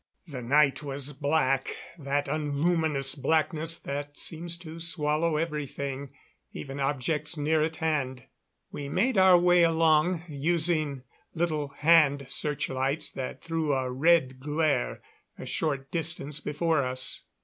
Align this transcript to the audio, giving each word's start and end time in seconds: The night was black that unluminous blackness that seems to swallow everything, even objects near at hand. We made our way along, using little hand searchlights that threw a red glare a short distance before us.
The 0.25 0.41
night 0.41 0.81
was 0.81 1.13
black 1.13 1.75
that 1.99 2.27
unluminous 2.27 3.13
blackness 3.13 3.77
that 3.77 4.17
seems 4.17 4.57
to 4.57 4.79
swallow 4.79 5.37
everything, 5.37 6.09
even 6.53 6.79
objects 6.79 7.37
near 7.37 7.61
at 7.63 7.75
hand. 7.75 8.23
We 8.71 8.89
made 8.89 9.15
our 9.19 9.37
way 9.37 9.61
along, 9.61 10.23
using 10.27 11.03
little 11.35 11.67
hand 11.67 12.25
searchlights 12.29 13.11
that 13.11 13.43
threw 13.43 13.73
a 13.73 13.91
red 13.91 14.39
glare 14.39 15.03
a 15.37 15.45
short 15.45 15.91
distance 15.91 16.39
before 16.39 16.83
us. 16.83 17.21